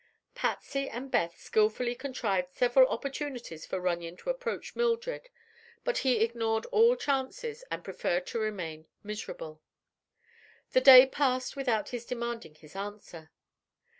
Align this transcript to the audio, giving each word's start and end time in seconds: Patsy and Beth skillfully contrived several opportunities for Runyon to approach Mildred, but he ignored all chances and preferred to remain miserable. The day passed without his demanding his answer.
Patsy 0.33 0.89
and 0.89 1.11
Beth 1.11 1.37
skillfully 1.39 1.93
contrived 1.93 2.55
several 2.55 2.87
opportunities 2.89 3.67
for 3.67 3.79
Runyon 3.79 4.17
to 4.17 4.31
approach 4.31 4.75
Mildred, 4.75 5.29
but 5.83 5.99
he 5.99 6.21
ignored 6.23 6.65
all 6.71 6.95
chances 6.95 7.63
and 7.69 7.83
preferred 7.83 8.25
to 8.25 8.39
remain 8.39 8.87
miserable. 9.03 9.61
The 10.71 10.81
day 10.81 11.05
passed 11.05 11.55
without 11.55 11.89
his 11.89 12.03
demanding 12.03 12.55
his 12.55 12.75
answer. 12.75 13.29